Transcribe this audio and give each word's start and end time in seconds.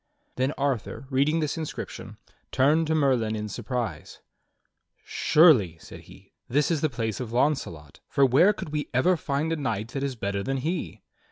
Then 0.35 0.51
Arthur, 0.57 1.05
reading 1.11 1.41
this 1.41 1.59
inscription, 1.59 2.17
turned 2.51 2.87
to 2.87 2.95
Merlin 2.95 3.35
in 3.35 3.47
surprise. 3.47 4.19
"Surely," 5.05 5.77
said 5.77 5.99
he, 6.09 6.33
"this 6.49 6.71
is 6.71 6.81
the 6.81 6.89
place 6.89 7.19
of 7.19 7.31
Launcelot, 7.31 7.99
for 8.07 8.25
where 8.25 8.51
could 8.51 8.69
we 8.69 8.89
ever 8.95 9.15
find 9.15 9.53
a 9.53 9.57
knight 9.57 9.89
that 9.89 10.01
is 10.01 10.15
better 10.15 10.41
than 10.41 10.57
he. 10.57 11.03